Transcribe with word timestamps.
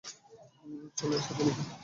চলো 0.97 1.13
একসাথে 1.17 1.41
লিখি। 1.47 1.63